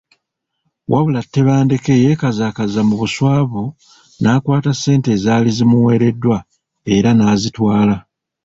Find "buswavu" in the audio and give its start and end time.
3.01-3.63